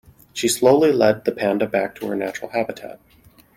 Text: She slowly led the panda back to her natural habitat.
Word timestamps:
She 0.33 0.47
slowly 0.47 0.91
led 0.91 1.25
the 1.25 1.31
panda 1.31 1.67
back 1.67 1.93
to 1.99 2.07
her 2.07 2.15
natural 2.15 2.49
habitat. 2.49 2.99